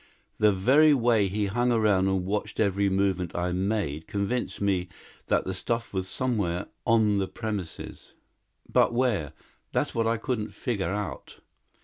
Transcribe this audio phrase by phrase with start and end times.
[0.39, 4.87] The very way he hung around and watched every movement I made convinced me
[5.27, 8.15] that the stuff was somewhere on the premises.
[8.67, 9.33] But where?
[9.73, 11.37] That's what I couldn't figure out.